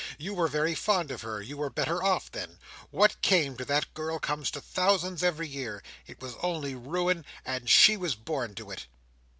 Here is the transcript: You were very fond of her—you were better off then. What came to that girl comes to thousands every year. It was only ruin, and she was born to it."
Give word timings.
You 0.17 0.33
were 0.33 0.47
very 0.47 0.73
fond 0.73 1.11
of 1.11 1.21
her—you 1.21 1.57
were 1.57 1.69
better 1.69 2.01
off 2.03 2.31
then. 2.31 2.57
What 2.89 3.21
came 3.21 3.55
to 3.57 3.65
that 3.65 3.93
girl 3.93 4.17
comes 4.17 4.49
to 4.49 4.59
thousands 4.59 5.21
every 5.21 5.47
year. 5.47 5.83
It 6.07 6.19
was 6.23 6.33
only 6.41 6.73
ruin, 6.73 7.23
and 7.45 7.69
she 7.69 7.97
was 7.97 8.15
born 8.15 8.55
to 8.55 8.71
it." 8.71 8.87